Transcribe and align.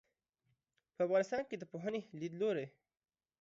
په 0.95 1.01
افغانستان 1.07 1.41
کې 1.49 1.55
د 1.57 1.63
پوهنې 1.71 2.01
لیدلورى 2.19 2.65